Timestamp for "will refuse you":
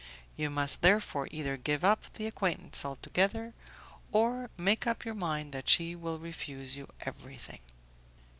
5.95-6.87